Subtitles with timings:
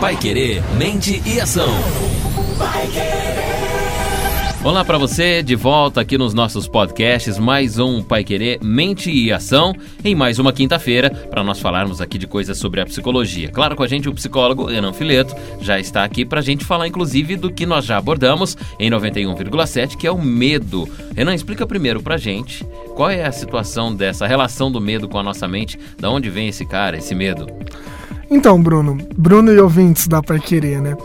[0.00, 1.68] Pai Querer, mente e ação.
[4.62, 9.30] Olá para você, de volta aqui nos nossos podcasts, mais um Pai Querer Mente e
[9.30, 13.50] Ação, em mais uma quinta-feira, para nós falarmos aqui de coisas sobre a psicologia.
[13.50, 16.88] Claro, com a gente o psicólogo Renan Fileto já está aqui para a gente falar,
[16.88, 20.88] inclusive, do que nós já abordamos em 91,7, que é o medo.
[21.14, 22.64] Renan, explica primeiro para a gente
[22.94, 26.48] qual é a situação dessa relação do medo com a nossa mente, da onde vem
[26.48, 27.46] esse cara, esse medo?
[28.30, 30.96] Então, Bruno, Bruno e ouvintes da Pai Querer, né?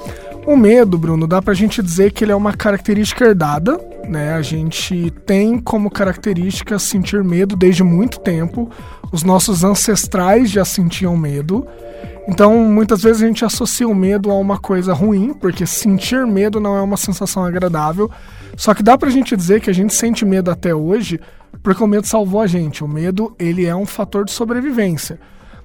[0.46, 4.34] O medo, Bruno, dá pra gente dizer que ele é uma característica herdada, né?
[4.34, 8.70] A gente tem como característica sentir medo desde muito tempo.
[9.12, 11.68] Os nossos ancestrais já sentiam medo.
[12.28, 16.60] Então, muitas vezes a gente associa o medo a uma coisa ruim, porque sentir medo
[16.60, 18.10] não é uma sensação agradável.
[18.56, 21.20] Só que dá pra gente dizer que a gente sente medo até hoje
[21.62, 22.84] porque o medo salvou a gente.
[22.84, 25.20] O medo, ele é um fator de sobrevivência.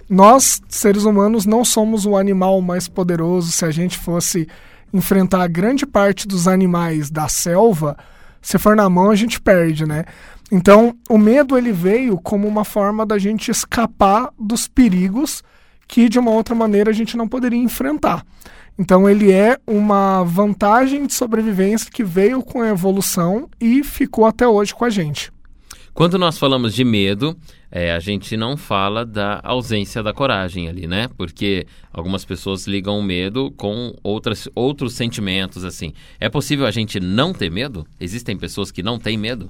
[0.08, 3.50] Nós, seres humanos, não somos o animal mais poderoso.
[3.50, 4.46] Se a gente fosse
[4.92, 7.97] enfrentar grande parte dos animais da selva,
[8.41, 10.05] se for na mão a gente perde, né?
[10.52, 15.42] Então, o medo ele veio como uma forma da gente escapar dos perigos
[15.88, 18.25] que de uma outra maneira a gente não poderia enfrentar.
[18.78, 24.47] Então, ele é uma vantagem de sobrevivência que veio com a evolução e ficou até
[24.47, 25.32] hoje com a gente.
[25.95, 27.37] Quando nós falamos de medo,
[27.70, 31.09] é, a gente não fala da ausência da coragem ali, né?
[31.17, 35.92] Porque algumas pessoas ligam o medo com outras, outros sentimentos, assim.
[36.19, 37.87] É possível a gente não ter medo?
[38.00, 39.48] Existem pessoas que não têm medo?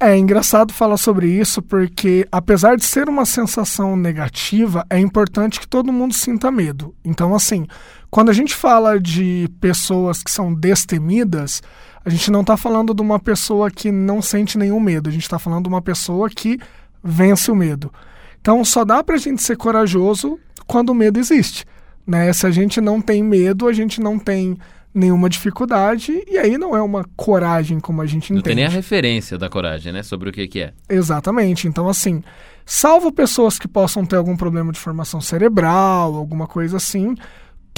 [0.00, 5.68] É engraçado falar sobre isso porque, apesar de ser uma sensação negativa, é importante que
[5.68, 6.94] todo mundo sinta medo.
[7.04, 7.66] Então, assim,
[8.08, 11.62] quando a gente fala de pessoas que são destemidas,
[12.04, 15.22] a gente não está falando de uma pessoa que não sente nenhum medo, a gente
[15.22, 16.58] está falando de uma pessoa que
[17.02, 17.92] vence o medo.
[18.40, 21.64] Então só dá para a gente ser corajoso quando o medo existe.
[22.06, 22.32] Né?
[22.32, 24.56] Se a gente não tem medo, a gente não tem
[24.94, 28.54] nenhuma dificuldade e aí não é uma coragem como a gente não entende.
[28.54, 30.02] Não tem nem a referência da coragem, né?
[30.02, 30.72] Sobre o que, que é.
[30.88, 31.68] Exatamente.
[31.68, 32.22] Então, assim,
[32.64, 37.14] salvo pessoas que possam ter algum problema de formação cerebral, alguma coisa assim,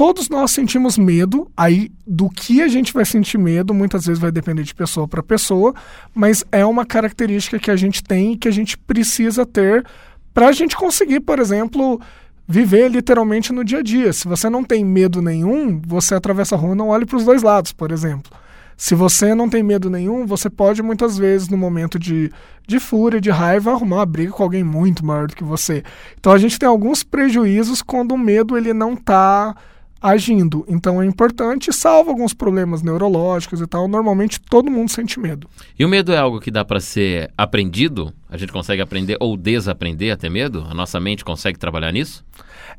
[0.01, 4.33] todos nós sentimos medo, aí do que a gente vai sentir medo, muitas vezes vai
[4.33, 5.75] depender de pessoa para pessoa,
[6.15, 9.85] mas é uma característica que a gente tem e que a gente precisa ter
[10.33, 12.01] para a gente conseguir, por exemplo,
[12.49, 14.11] viver literalmente no dia a dia.
[14.15, 17.25] Se você não tem medo nenhum, você atravessa a rua e não olha para os
[17.27, 18.33] dois lados, por exemplo.
[18.79, 22.33] Se você não tem medo nenhum, você pode muitas vezes, no momento de,
[22.67, 25.85] de fúria, de raiva, arrumar uma briga com alguém muito maior do que você.
[26.19, 29.55] Então a gente tem alguns prejuízos quando o medo ele não está
[30.01, 30.65] agindo.
[30.67, 35.49] Então é importante, salvo alguns problemas neurológicos e tal, normalmente todo mundo sente medo.
[35.79, 38.13] E o medo é algo que dá para ser aprendido?
[38.29, 40.67] A gente consegue aprender ou desaprender a ter medo?
[40.69, 42.25] A nossa mente consegue trabalhar nisso?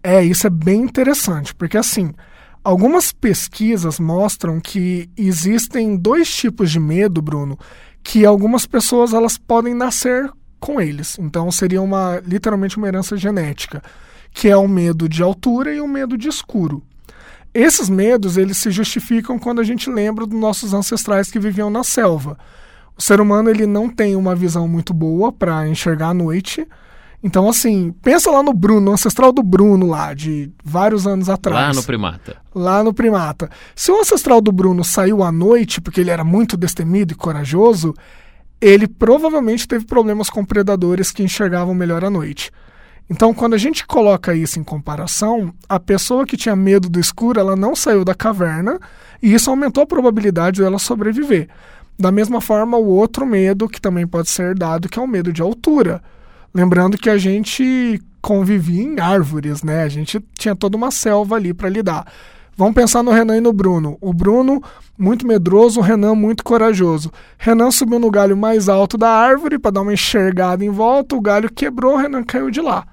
[0.02, 2.14] É, isso é bem interessante, porque assim,
[2.64, 7.58] algumas pesquisas mostram que existem dois tipos de medo, Bruno,
[8.04, 11.20] que algumas pessoas elas podem nascer com eles.
[11.20, 13.84] Então seria uma literalmente uma herança genética,
[14.32, 16.84] que é o medo de altura e o medo de escuro.
[17.54, 21.84] Esses medos, eles se justificam quando a gente lembra dos nossos ancestrais que viviam na
[21.84, 22.38] selva.
[22.98, 26.66] O ser humano ele não tem uma visão muito boa para enxergar à noite.
[27.24, 31.68] Então, assim, pensa lá no Bruno, no ancestral do Bruno lá, de vários anos atrás.
[31.68, 32.38] Lá no primata.
[32.56, 33.50] Lá no primata.
[33.76, 37.94] Se o ancestral do Bruno saiu à noite, porque ele era muito destemido e corajoso,
[38.60, 42.52] ele provavelmente teve problemas com predadores que enxergavam melhor à noite.
[43.12, 47.42] Então, quando a gente coloca isso em comparação, a pessoa que tinha medo do escuro,
[47.42, 48.80] ela não saiu da caverna
[49.22, 51.50] e isso aumentou a probabilidade dela sobreviver.
[52.00, 55.34] Da mesma forma, o outro medo que também pode ser dado, que é o medo
[55.34, 56.02] de altura.
[56.54, 59.84] Lembrando que a gente convivia em árvores, né?
[59.84, 62.08] A gente tinha toda uma selva ali para lidar.
[62.56, 63.98] Vamos pensar no Renan e no Bruno.
[64.00, 64.64] O Bruno,
[64.98, 67.12] muito medroso, o Renan, muito corajoso.
[67.38, 71.20] Renan subiu no galho mais alto da árvore para dar uma enxergada em volta, o
[71.20, 72.86] galho quebrou, o Renan caiu de lá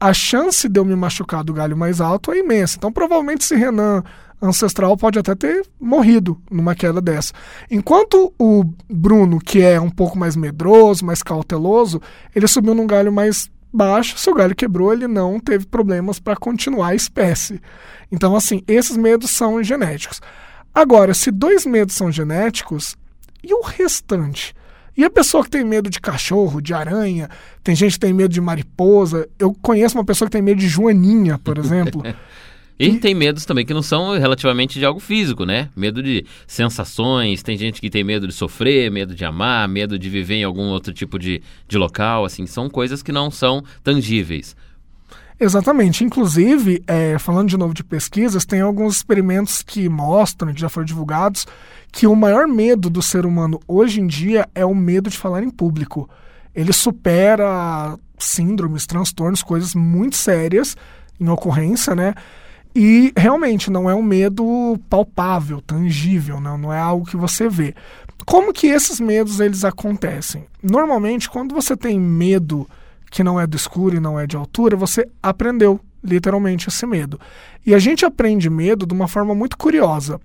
[0.00, 2.76] a chance de eu me machucar do galho mais alto é imensa.
[2.78, 4.02] Então, provavelmente, esse Renan
[4.40, 7.34] ancestral pode até ter morrido numa queda dessa.
[7.70, 12.00] Enquanto o Bruno, que é um pouco mais medroso, mais cauteloso,
[12.34, 16.34] ele subiu num galho mais baixo, se o galho quebrou, ele não teve problemas para
[16.34, 17.60] continuar a espécie.
[18.10, 20.20] Então, assim, esses medos são genéticos.
[20.74, 22.96] Agora, se dois medos são genéticos,
[23.42, 24.54] e o restante?
[24.96, 27.28] E a pessoa que tem medo de cachorro, de aranha,
[27.62, 29.28] tem gente que tem medo de mariposa.
[29.38, 32.02] Eu conheço uma pessoa que tem medo de joaninha, por exemplo.
[32.78, 35.68] E, e tem medos também que não são relativamente de algo físico, né?
[35.76, 40.08] Medo de sensações, tem gente que tem medo de sofrer, medo de amar, medo de
[40.08, 44.56] viver em algum outro tipo de, de local, assim, são coisas que não são tangíveis.
[45.40, 46.04] Exatamente.
[46.04, 50.84] Inclusive, é, falando de novo de pesquisas, tem alguns experimentos que mostram, que já foram
[50.84, 51.46] divulgados,
[51.90, 55.42] que o maior medo do ser humano hoje em dia é o medo de falar
[55.42, 56.08] em público.
[56.54, 60.76] Ele supera síndromes, transtornos, coisas muito sérias
[61.18, 62.14] em ocorrência, né?
[62.74, 67.74] E realmente não é um medo palpável, tangível, não, não é algo que você vê.
[68.26, 70.44] Como que esses medos eles acontecem?
[70.62, 72.68] Normalmente, quando você tem medo
[73.10, 77.20] que não é do escuro e não é de altura, você aprendeu literalmente esse medo.
[77.66, 80.20] E a gente aprende medo de uma forma muito curiosa.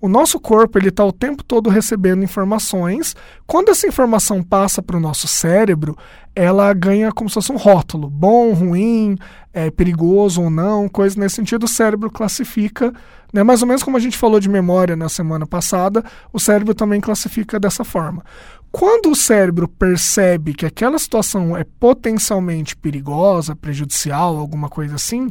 [0.00, 3.16] O nosso corpo ele está o tempo todo recebendo informações.
[3.46, 5.96] Quando essa informação passa para o nosso cérebro,
[6.34, 9.16] ela ganha como se fosse um rótulo, bom, ruim,
[9.54, 11.64] é, perigoso ou não, coisa nesse sentido.
[11.64, 12.92] O cérebro classifica,
[13.32, 13.42] né?
[13.42, 17.00] mais ou menos como a gente falou de memória na semana passada, o cérebro também
[17.00, 18.22] classifica dessa forma.
[18.70, 25.30] Quando o cérebro percebe que aquela situação é potencialmente perigosa, prejudicial, alguma coisa assim,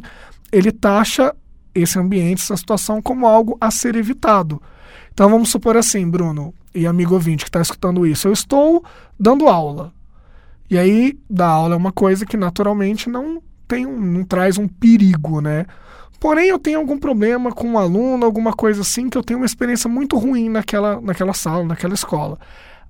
[0.50, 1.34] ele taxa
[1.74, 4.60] esse ambiente, essa situação, como algo a ser evitado.
[5.12, 8.84] Então vamos supor assim, Bruno e amigo ouvinte que está escutando isso, eu estou
[9.18, 9.92] dando aula.
[10.68, 14.66] E aí, dar aula é uma coisa que naturalmente não tem um, não traz um
[14.66, 15.64] perigo, né?
[16.18, 19.46] Porém, eu tenho algum problema com um aluno, alguma coisa assim, que eu tenho uma
[19.46, 22.38] experiência muito ruim naquela, naquela sala, naquela escola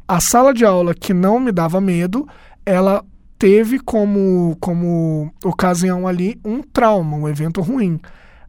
[0.08, 2.28] a sala de aula que não me dava medo,
[2.64, 3.04] ela
[3.38, 8.00] teve como, como ocasião ali um trauma, um evento ruim.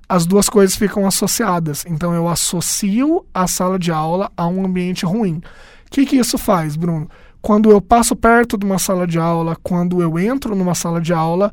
[0.07, 1.86] As duas coisas ficam associadas.
[1.86, 5.42] Então eu associo a sala de aula a um ambiente ruim.
[5.88, 7.09] O que, que isso faz, Bruno?
[7.42, 11.13] Quando eu passo perto de uma sala de aula, quando eu entro numa sala de
[11.13, 11.51] aula,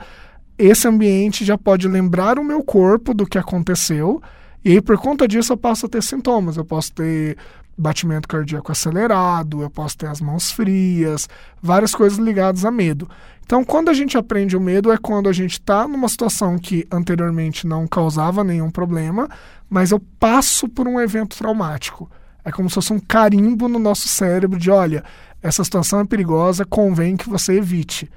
[0.58, 4.22] esse ambiente já pode lembrar o meu corpo do que aconteceu.
[4.64, 6.56] E aí, por conta disso, eu posso ter sintomas.
[6.56, 7.36] Eu posso ter
[7.76, 11.28] batimento cardíaco acelerado, eu posso ter as mãos frias,
[11.60, 13.08] várias coisas ligadas a medo.
[13.44, 16.86] Então, quando a gente aprende o medo, é quando a gente está numa situação que
[16.90, 19.28] anteriormente não causava nenhum problema,
[19.68, 22.10] mas eu passo por um evento traumático.
[22.44, 25.04] É como se fosse um carimbo no nosso cérebro de: olha,
[25.42, 28.10] essa situação é perigosa, convém que você evite.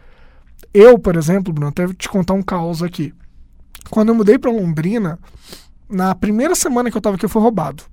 [0.74, 3.14] Eu, por exemplo, Bruno, até te contar um caos aqui.
[3.90, 5.20] Quando eu mudei para Londrina,
[5.90, 7.84] na primeira semana que eu estava aqui, eu fui roubado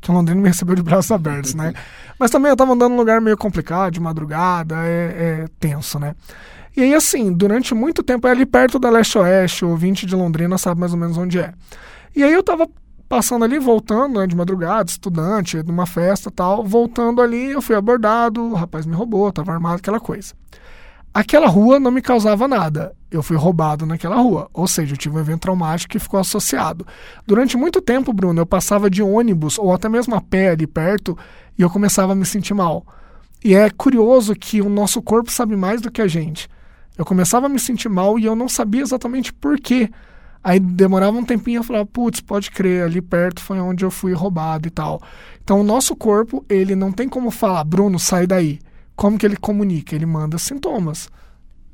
[0.00, 1.74] que o Londrina me recebeu de braços abertos, né?
[2.18, 6.14] Mas também eu tava andando num lugar meio complicado, de madrugada, é, é tenso, né?
[6.76, 10.56] E aí, assim, durante muito tempo, é ali perto da Leste-Oeste, o 20 de Londrina
[10.56, 11.52] sabe mais ou menos onde é.
[12.14, 12.68] E aí eu tava
[13.08, 18.40] passando ali, voltando, né, de madrugada, estudante, numa festa tal, voltando ali, eu fui abordado,
[18.40, 20.32] o rapaz me roubou, tava armado, aquela coisa.
[21.12, 22.94] Aquela rua não me causava nada.
[23.10, 24.48] Eu fui roubado naquela rua.
[24.52, 26.86] Ou seja, eu tive um evento traumático que ficou associado.
[27.26, 31.18] Durante muito tempo, Bruno, eu passava de ônibus ou até mesmo a pé ali perto
[31.58, 32.86] e eu começava a me sentir mal.
[33.44, 36.48] E é curioso que o nosso corpo sabe mais do que a gente.
[36.96, 39.90] Eu começava a me sentir mal e eu não sabia exatamente por quê.
[40.44, 44.12] Aí demorava um tempinho eu falava, putz, pode crer, ali perto foi onde eu fui
[44.12, 45.02] roubado e tal.
[45.42, 48.60] Então o nosso corpo, ele não tem como falar, Bruno, sai daí.
[49.00, 49.94] Como que ele comunica?
[49.94, 51.08] Ele manda sintomas.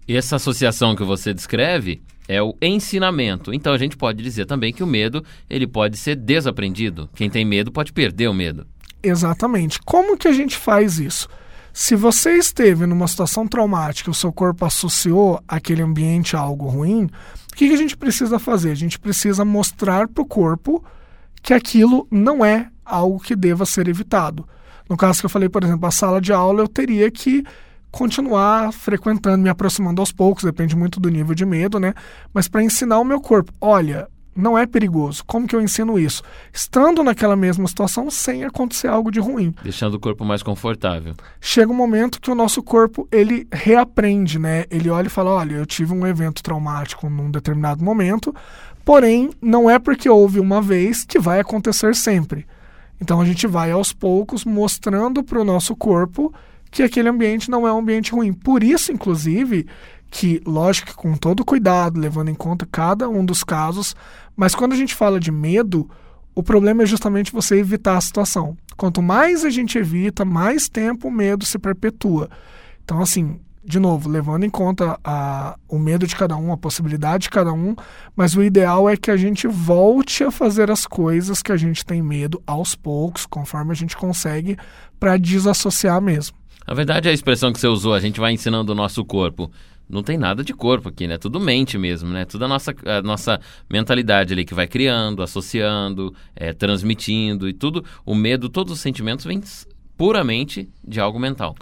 [0.06, 3.52] E essa associação que você descreve é o ensinamento.
[3.52, 7.11] Então a gente pode dizer também que o medo ele pode ser desaprendido.
[7.17, 8.64] Quem tem medo pode perder o medo.
[9.02, 9.81] Exatamente.
[9.84, 11.28] Como que a gente faz isso?
[11.73, 17.06] Se você esteve numa situação traumática, o seu corpo associou aquele ambiente a algo ruim,
[17.52, 18.70] o que, que a gente precisa fazer?
[18.70, 20.84] A gente precisa mostrar para o corpo
[21.43, 24.47] que aquilo não é algo que deva ser evitado.
[24.88, 27.45] No caso que eu falei, por exemplo, a sala de aula, eu teria que
[27.90, 31.95] continuar frequentando, me aproximando aos poucos, depende muito do nível de medo, né?
[32.33, 35.25] Mas para ensinar o meu corpo, olha, não é perigoso.
[35.25, 36.23] Como que eu ensino isso?
[36.52, 39.55] Estando naquela mesma situação sem acontecer algo de ruim.
[39.62, 41.14] Deixando o corpo mais confortável.
[41.40, 44.66] Chega um momento que o nosso corpo ele reaprende, né?
[44.71, 48.35] Ele olha e fala: olha, eu tive um evento traumático num determinado momento,
[48.85, 52.47] porém não é porque houve uma vez que vai acontecer sempre.
[53.00, 56.33] Então a gente vai aos poucos mostrando para o nosso corpo
[56.71, 58.33] que aquele ambiente não é um ambiente ruim.
[58.33, 59.67] Por isso, inclusive,
[60.11, 63.95] que, lógico, com todo cuidado, levando em conta cada um dos casos,
[64.37, 65.88] mas quando a gente fala de medo,
[66.35, 68.57] o problema é justamente você evitar a situação.
[68.76, 72.29] Quanto mais a gente evita, mais tempo o medo se perpetua.
[72.85, 77.25] Então, assim, de novo, levando em conta a, o medo de cada um, a possibilidade
[77.25, 77.75] de cada um,
[78.14, 81.85] mas o ideal é que a gente volte a fazer as coisas que a gente
[81.85, 84.56] tem medo aos poucos, conforme a gente consegue,
[85.00, 86.37] para desassociar mesmo.
[86.66, 89.50] Na verdade, a expressão que você usou, a gente vai ensinando o nosso corpo.
[89.88, 91.16] Não tem nada de corpo aqui, né?
[91.16, 92.25] Tudo mente mesmo, né?
[92.25, 97.85] Tudo a nossa, a nossa mentalidade ali que vai criando, associando, é, transmitindo e tudo.
[98.04, 99.40] O medo, todos os sentimentos vêm
[99.97, 101.55] puramente de algo mental.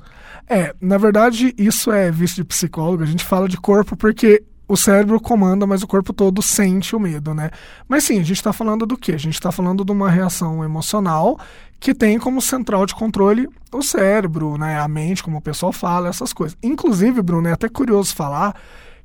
[0.49, 4.77] É, na verdade, isso é visto de psicólogo, a gente fala de corpo porque o
[4.77, 7.51] cérebro comanda, mas o corpo todo sente o medo, né?
[7.89, 9.13] Mas sim, a gente está falando do quê?
[9.13, 11.39] A gente está falando de uma reação emocional
[11.79, 14.79] que tem como central de controle o cérebro, né?
[14.81, 16.57] A mente, como o pessoal fala, essas coisas.
[16.63, 18.55] Inclusive, Bruno, é até curioso falar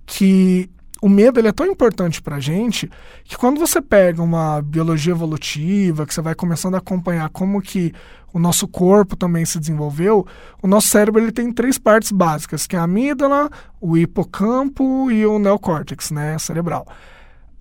[0.05, 0.69] que
[1.01, 2.89] o medo ele é tão importante para a gente
[3.23, 7.93] que quando você pega uma biologia evolutiva, que você vai começando a acompanhar como que
[8.33, 10.25] o nosso corpo também se desenvolveu,
[10.61, 13.49] o nosso cérebro ele tem três partes básicas, que é a amígdala,
[13.81, 16.85] o hipocampo e o neocórtex, né, cerebral.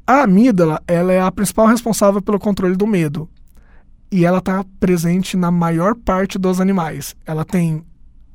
[0.07, 3.29] A amígdala ela é a principal responsável pelo controle do medo
[4.11, 7.15] e ela está presente na maior parte dos animais.
[7.27, 7.85] Ela tem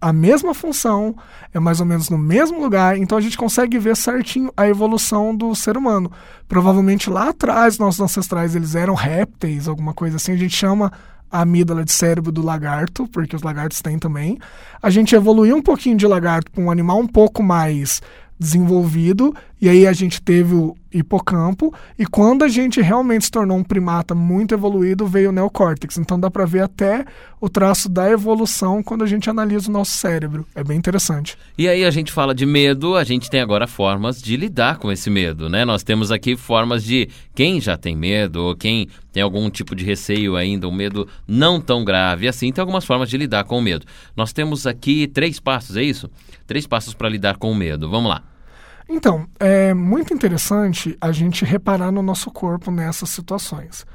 [0.04, 1.16] a mesma função,
[1.54, 5.34] é mais ou menos no mesmo lugar, então a gente consegue ver certinho a evolução
[5.34, 6.12] do ser humano.
[6.46, 10.92] Provavelmente lá atrás, nossos ancestrais eles eram répteis, alguma coisa assim, a gente chama
[11.32, 14.38] a amígdala de cérebro do lagarto, porque os lagartos têm também.
[14.82, 18.02] A gente evoluiu um pouquinho de lagarto para um animal um pouco mais
[18.38, 19.34] desenvolvido,
[19.64, 23.64] e aí a gente teve o hipocampo, e quando a gente realmente se tornou um
[23.64, 25.98] primata muito evoluído, veio o neocórtex.
[25.98, 27.06] Então dá para ver até
[27.40, 30.46] o traço da evolução quando a gente analisa o nosso cérebro.
[30.54, 31.38] É bem interessante.
[31.58, 34.92] E aí a gente fala de medo, a gente tem agora formas de lidar com
[34.92, 35.64] esse medo, né?
[35.64, 39.86] Nós temos aqui formas de quem já tem medo, ou quem tem algum tipo de
[39.86, 43.62] receio ainda, um medo não tão grave assim, tem algumas formas de lidar com o
[43.62, 43.86] medo.
[44.14, 46.12] Nós temos aqui três passos, é isso?
[46.46, 47.90] Três passos para lidar com o medo.
[47.90, 48.33] Vamos lá.
[48.88, 53.86] Então, é muito interessante a gente reparar no nosso corpo nessas situações.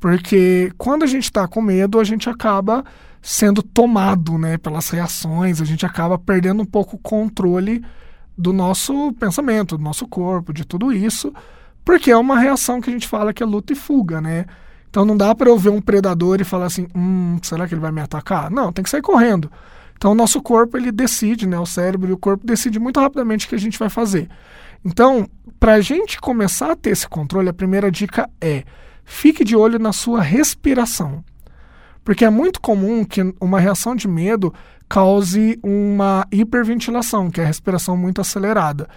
[0.00, 2.84] Porque quando a gente está com medo, a gente acaba
[3.20, 7.84] sendo tomado né, pelas reações, a gente acaba perdendo um pouco o controle
[8.36, 11.32] do nosso pensamento, do nosso corpo, de tudo isso,
[11.84, 14.46] porque é uma reação que a gente fala que é luta e fuga, né?
[14.88, 17.80] Então não dá para eu ver um predador e falar assim, hum, será que ele
[17.80, 18.50] vai me atacar?
[18.50, 19.50] Não, tem que sair correndo.
[19.98, 21.58] Então, o nosso corpo ele decide, né?
[21.58, 24.28] O cérebro e o corpo decide muito rapidamente o que a gente vai fazer.
[24.84, 25.28] Então,
[25.58, 28.62] para a gente começar a ter esse controle, a primeira dica é
[29.04, 31.24] fique de olho na sua respiração.
[32.04, 34.54] Porque é muito comum que uma reação de medo
[34.88, 38.88] cause uma hiperventilação, que é a respiração muito acelerada.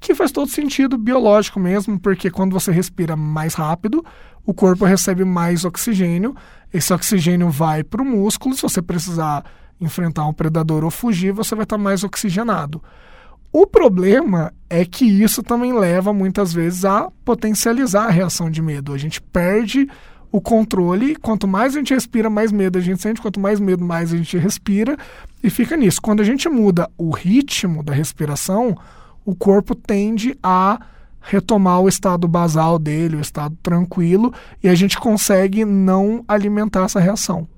[0.00, 4.04] Que faz todo sentido biológico mesmo, porque quando você respira mais rápido,
[4.44, 6.34] o corpo recebe mais oxigênio.
[6.74, 8.56] Esse oxigênio vai para o músculo.
[8.56, 9.44] Se você precisar
[9.80, 12.82] enfrentar um predador ou fugir, você vai estar mais oxigenado.
[13.52, 18.92] O problema é que isso também leva muitas vezes a potencializar a reação de medo.
[18.92, 19.88] A gente perde
[20.30, 23.84] o controle, quanto mais a gente respira, mais medo a gente sente, quanto mais medo,
[23.84, 24.96] mais a gente respira
[25.42, 26.00] e fica nisso.
[26.00, 28.76] Quando a gente muda o ritmo da respiração,
[29.24, 30.78] o corpo tende a
[31.20, 34.32] retomar o estado basal dele, o estado tranquilo,
[34.62, 37.48] e a gente consegue não alimentar essa reação.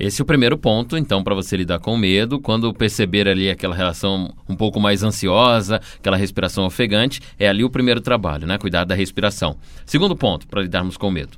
[0.00, 2.40] Esse é o primeiro ponto, então, para você lidar com medo.
[2.40, 7.68] Quando perceber ali aquela relação um pouco mais ansiosa, aquela respiração ofegante, é ali o
[7.68, 8.56] primeiro trabalho, né?
[8.56, 9.58] Cuidar da respiração.
[9.84, 11.36] Segundo ponto, para lidarmos com medo.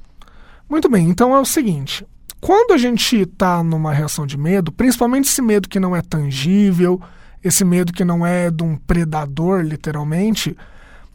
[0.71, 2.07] Muito bem, então é o seguinte:
[2.41, 7.03] quando a gente está numa reação de medo, principalmente esse medo que não é tangível,
[7.43, 10.57] esse medo que não é de um predador, literalmente,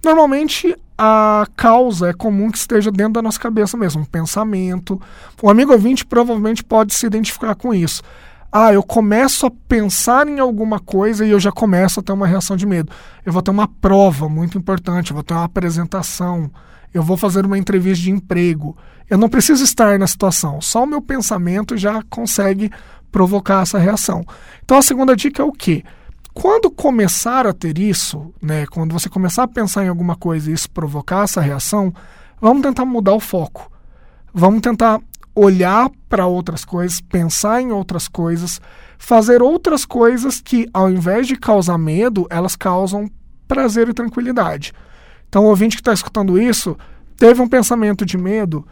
[0.03, 4.99] normalmente a causa é comum que esteja dentro da nossa cabeça mesmo, um pensamento.
[5.41, 8.01] O amigo ouvinte provavelmente pode se identificar com isso.
[8.51, 12.25] Ah, eu começo a pensar em alguma coisa e eu já começo a ter uma
[12.25, 12.91] reação de medo.
[13.25, 16.49] Eu vou ter uma prova muito importante, eu vou ter uma apresentação,
[16.93, 18.75] eu vou fazer uma entrevista de emprego.
[19.09, 22.71] Eu não preciso estar na situação, só o meu pensamento já consegue
[23.11, 24.25] provocar essa reação.
[24.63, 25.83] Então a segunda dica é o quê?
[26.39, 30.53] Quando começar a ter isso, né, quando você começar a pensar em alguma coisa e
[30.53, 31.91] isso provocar essa reação,
[32.39, 33.71] vamos tentar mudar o foco.
[34.31, 35.01] Vamos tentar
[35.33, 38.61] olhar para outras coisas, pensar em outras coisas,
[38.99, 43.09] fazer outras coisas que, ao invés de causar medo, elas causam
[43.47, 44.73] prazer e tranquilidade.
[45.27, 46.77] Então, o ouvinte que está escutando isso
[47.17, 48.63] teve um pensamento de medo,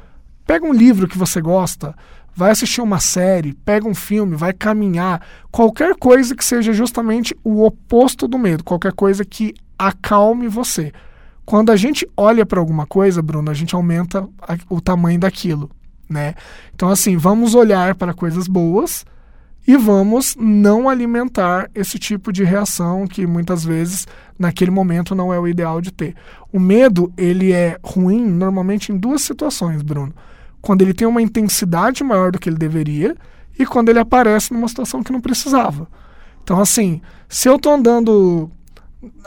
[0.46, 1.96] pega um livro que você gosta,
[2.36, 7.64] vai assistir uma série, pega um filme, vai caminhar, qualquer coisa que seja justamente o
[7.64, 10.92] oposto do medo, qualquer coisa que acalme você.
[11.46, 15.70] Quando a gente olha para alguma coisa, Bruno, a gente aumenta a, o tamanho daquilo,
[16.10, 16.34] né?
[16.74, 19.06] Então assim, vamos olhar para coisas boas
[19.68, 24.06] e vamos não alimentar esse tipo de reação que muitas vezes
[24.38, 26.16] naquele momento não é o ideal de ter.
[26.52, 30.14] O medo, ele é ruim normalmente em duas situações, Bruno
[30.66, 33.16] quando ele tem uma intensidade maior do que ele deveria
[33.58, 35.88] e quando ele aparece numa situação que não precisava.
[36.44, 38.50] Então, assim, se eu estou andando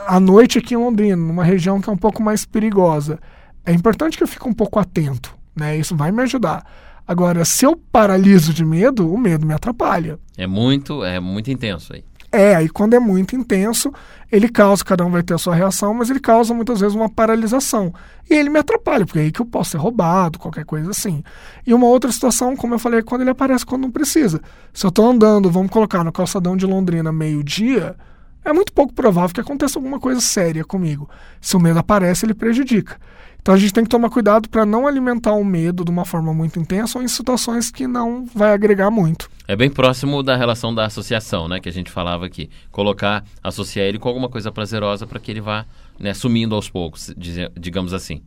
[0.05, 3.21] à noite aqui em Londrina, numa região que é um pouco mais perigosa,
[3.65, 5.77] é importante que eu fique um pouco atento, né?
[5.77, 6.67] Isso vai me ajudar.
[7.07, 10.19] Agora, se eu paraliso de medo, o medo me atrapalha.
[10.37, 12.03] É muito, é muito intenso aí.
[12.31, 13.93] É, aí quando é muito intenso,
[14.31, 17.09] ele causa, cada um vai ter a sua reação, mas ele causa muitas vezes uma
[17.09, 17.93] paralisação.
[18.29, 21.23] E ele me atrapalha, porque é aí que eu posso ser roubado, qualquer coisa assim.
[21.67, 24.43] E uma outra situação, como eu falei, é quando ele aparece quando não precisa.
[24.75, 27.97] Se eu estou andando, vamos colocar no calçadão de Londrina meio-dia,
[28.45, 31.09] é muito pouco provável que aconteça alguma coisa séria comigo.
[31.41, 32.97] Se o medo aparece, ele prejudica.
[33.41, 36.35] Então a gente tem que tomar cuidado para não alimentar o medo de uma forma
[36.35, 39.31] muito intensa ou em situações que não vai agregar muito.
[39.49, 42.51] É bem próximo da relação da associação, né, que a gente falava aqui.
[42.71, 45.65] Colocar, associar ele com alguma coisa prazerosa para que ele vá
[45.99, 47.15] né, sumindo aos poucos,
[47.59, 48.21] digamos assim.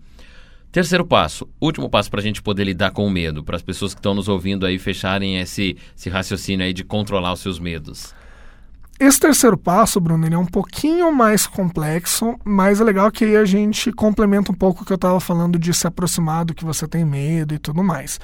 [0.72, 3.94] Terceiro passo, último passo para a gente poder lidar com o medo, para as pessoas
[3.94, 8.16] que estão nos ouvindo aí fecharem esse, esse raciocínio aí de controlar os seus medos.
[9.00, 13.36] Esse terceiro passo, Bruno, ele é um pouquinho mais complexo, mas é legal que aí
[13.36, 16.66] a gente complementa um pouco o que eu estava falando de se aproximar do que
[16.66, 18.20] você tem medo e tudo mais.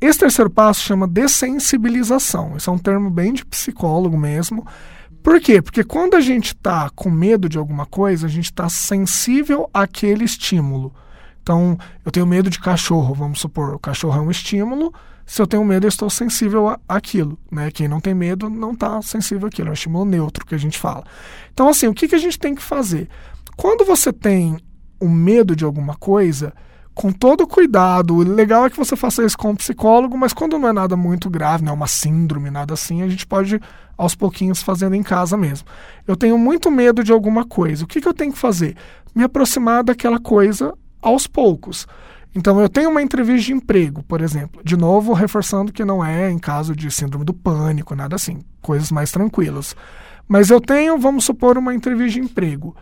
[0.00, 2.56] Esse terceiro passo chama dessensibilização.
[2.56, 4.66] Esse é um termo bem de psicólogo mesmo.
[5.22, 5.60] Por quê?
[5.60, 10.24] Porque quando a gente está com medo de alguma coisa, a gente está sensível àquele
[10.24, 10.94] estímulo.
[11.42, 14.92] Então, eu tenho medo de cachorro, vamos supor, o cachorro é um estímulo,
[15.30, 17.38] se eu tenho medo, eu estou sensível àquilo.
[17.52, 17.70] Né?
[17.70, 19.68] Quem não tem medo não está sensível àquilo.
[19.68, 21.04] É um estímulo neutro que a gente fala.
[21.52, 23.08] Então, assim, o que, que a gente tem que fazer?
[23.56, 24.58] Quando você tem
[24.98, 26.52] o medo de alguma coisa,
[27.00, 30.58] com todo cuidado, o legal é que você faça isso com um psicólogo, mas quando
[30.58, 33.58] não é nada muito grave, não é uma síndrome, nada assim, a gente pode
[33.96, 35.66] aos pouquinhos fazendo em casa mesmo.
[36.06, 37.84] Eu tenho muito medo de alguma coisa.
[37.84, 38.76] O que, que eu tenho que fazer?
[39.14, 41.88] Me aproximar daquela coisa aos poucos.
[42.34, 44.60] Então, eu tenho uma entrevista de emprego, por exemplo.
[44.62, 48.40] De novo, reforçando que não é em caso de síndrome do pânico, nada assim.
[48.60, 49.74] Coisas mais tranquilas.
[50.28, 52.76] Mas eu tenho, vamos supor, uma entrevista de emprego.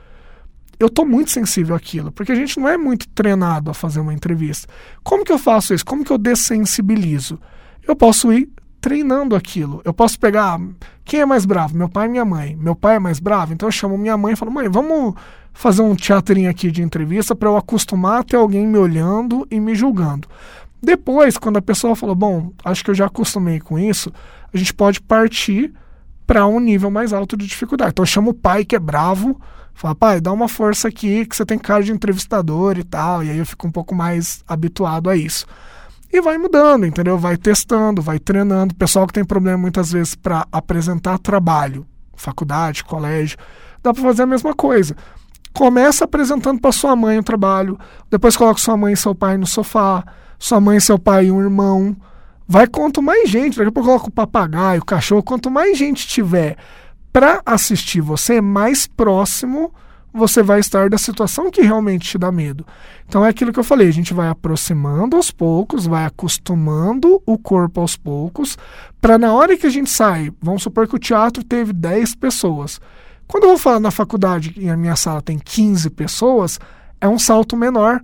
[0.79, 4.15] Eu estou muito sensível àquilo, porque a gente não é muito treinado a fazer uma
[4.15, 4.69] entrevista.
[5.03, 5.85] Como que eu faço isso?
[5.85, 7.39] Como que eu dessensibilizo?
[7.87, 8.49] Eu posso ir
[8.81, 9.83] treinando aquilo.
[9.85, 10.61] Eu posso pegar.
[11.05, 11.77] Quem é mais bravo?
[11.77, 12.57] Meu pai e minha mãe.
[12.57, 13.53] Meu pai é mais bravo?
[13.53, 15.15] Então eu chamo minha mãe e falo: mãe, vamos
[15.53, 19.59] fazer um teatrinho aqui de entrevista para eu acostumar a ter alguém me olhando e
[19.59, 20.29] me julgando.
[20.81, 24.13] Depois, quando a pessoa falou, bom, acho que eu já acostumei com isso,
[24.55, 25.73] a gente pode partir
[26.25, 27.91] para um nível mais alto de dificuldade.
[27.91, 29.41] Então eu chamo o pai que é bravo,
[29.79, 33.31] fala, pai, dá uma força aqui que você tem cara de entrevistador e tal, e
[33.31, 35.47] aí eu fico um pouco mais habituado a isso.
[36.13, 37.17] E vai mudando, entendeu?
[37.17, 38.75] Vai testando, vai treinando.
[38.75, 41.87] Pessoal que tem problema muitas vezes para apresentar trabalho,
[42.17, 43.39] faculdade, colégio,
[43.81, 44.97] dá para fazer a mesma coisa.
[45.53, 47.79] Começa apresentando para sua mãe o trabalho,
[48.11, 50.05] depois coloca sua mãe e seu pai no sofá,
[50.41, 51.97] sua mãe, seu pai e um irmão.
[52.49, 56.09] Vai quanto mais gente, daqui a pouco coloca o papagaio, o cachorro, quanto mais gente
[56.09, 56.57] tiver
[57.13, 59.73] para assistir você, mais próximo
[60.13, 62.67] você vai estar da situação que realmente te dá medo.
[63.07, 67.39] Então é aquilo que eu falei, a gente vai aproximando aos poucos, vai acostumando o
[67.39, 68.57] corpo aos poucos,
[69.01, 72.81] para na hora que a gente sai, vamos supor que o teatro teve 10 pessoas.
[73.27, 76.59] Quando eu vou falar na faculdade e a minha sala tem 15 pessoas,
[77.01, 78.01] é um salto menor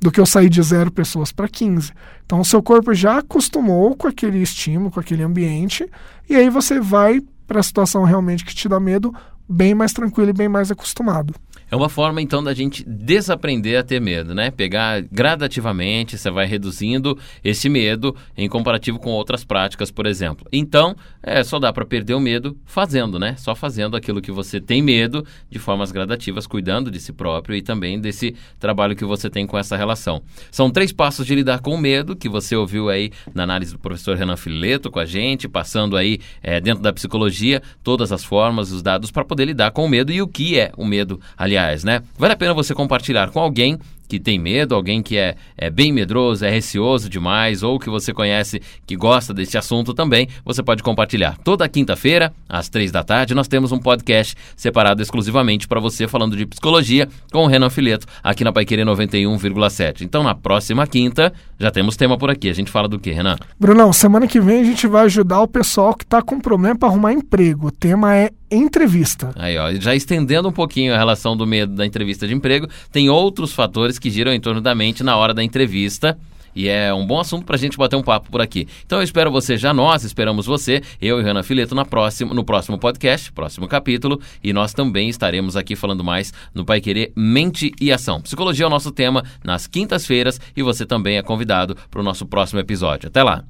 [0.00, 1.92] do que eu sair de zero pessoas para 15.
[2.24, 5.90] Então, o seu corpo já acostumou com aquele estímulo, com aquele ambiente,
[6.28, 9.12] e aí você vai para a situação realmente que te dá medo
[9.48, 11.34] bem mais tranquilo e bem mais acostumado.
[11.70, 14.50] É uma forma então da gente desaprender a ter medo, né?
[14.50, 20.46] Pegar gradativamente, você vai reduzindo esse medo em comparativo com outras práticas, por exemplo.
[20.50, 23.34] Então, é, só dá para perder o medo fazendo, né?
[23.36, 27.60] Só fazendo aquilo que você tem medo de formas gradativas, cuidando de si próprio e
[27.60, 30.22] também desse trabalho que você tem com essa relação.
[30.50, 33.78] São três passos de lidar com o medo que você ouviu aí na análise do
[33.78, 38.72] professor Renan Fileto com a gente, passando aí é, dentro da psicologia todas as formas,
[38.72, 41.57] os dados para poder lidar com o medo e o que é o medo, aliás
[41.84, 42.02] né?
[42.16, 45.92] Vale a pena você compartilhar com alguém que tem medo, alguém que é, é bem
[45.92, 50.82] medroso, é receoso demais, ou que você conhece que gosta desse assunto também, você pode
[50.82, 51.36] compartilhar.
[51.44, 56.36] Toda quinta-feira, às três da tarde, nós temos um podcast separado exclusivamente para você falando
[56.36, 60.02] de psicologia com o Renan Fileto, aqui na Paiquerê 91,7.
[60.02, 62.48] Então, na próxima quinta, já temos tema por aqui.
[62.48, 63.36] A gente fala do que, Renan?
[63.60, 66.88] Brunão, semana que vem a gente vai ajudar o pessoal que está com problema para
[66.88, 67.66] arrumar emprego.
[67.66, 69.30] O tema é entrevista.
[69.36, 73.10] Aí, ó, já estendendo um pouquinho a relação do medo da entrevista de emprego, tem
[73.10, 76.18] outros fatores que giram em torno da mente na hora da entrevista.
[76.54, 78.66] E é um bom assunto para a gente bater um papo por aqui.
[78.84, 82.42] Então eu espero você já, nós esperamos você, eu e Renan Fileto, na próxima, no
[82.42, 84.20] próximo podcast, próximo capítulo.
[84.42, 88.20] E nós também estaremos aqui falando mais no Pai Querer Mente e Ação.
[88.20, 92.26] Psicologia é o nosso tema nas quintas-feiras e você também é convidado para o nosso
[92.26, 93.08] próximo episódio.
[93.08, 93.44] Até lá!